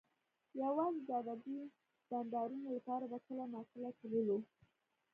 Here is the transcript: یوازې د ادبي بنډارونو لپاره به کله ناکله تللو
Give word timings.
یوازې 0.61 1.01
د 1.07 1.09
ادبي 1.21 1.59
بنډارونو 2.09 2.67
لپاره 2.77 3.05
به 3.11 3.17
کله 3.25 3.45
ناکله 3.53 3.89
تللو 3.99 4.37